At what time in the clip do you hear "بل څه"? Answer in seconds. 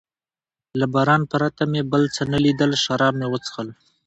1.91-2.21